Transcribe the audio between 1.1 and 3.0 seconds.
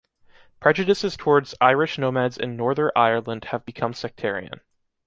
towards Irish nomads in Norther